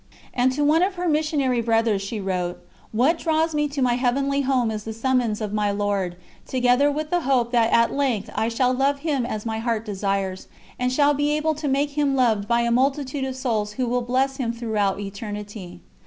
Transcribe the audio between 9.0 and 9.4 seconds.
Him